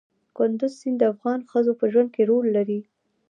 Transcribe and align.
کندز 0.37 0.71
سیند 0.79 0.97
د 0.99 1.03
افغان 1.13 1.39
ښځو 1.51 1.71
په 1.79 1.85
ژوند 1.91 2.09
کې 2.15 2.23
رول 2.29 2.45
لري. 2.57 2.79